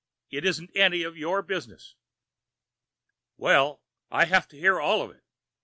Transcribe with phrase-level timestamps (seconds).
[0.31, 1.93] It isn't any of your business."
[3.37, 5.23] "Well, I have to hear all of it.